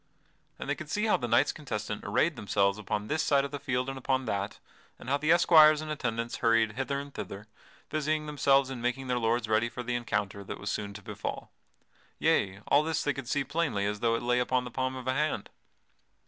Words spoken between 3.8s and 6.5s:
and upon that, and how the esquires and attendants